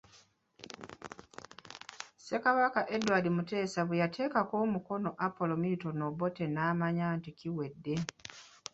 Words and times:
Ssekabaka 2.17 2.79
Edward 2.95 3.25
Muteesa 3.35 3.79
bweyateekako 3.87 4.53
omukono 4.65 5.09
Apollo 5.25 5.55
Milton 5.63 5.99
Obote 6.09 6.43
n'amanya 6.49 7.05
nti 7.17 7.29
kiwedde. 7.39 7.93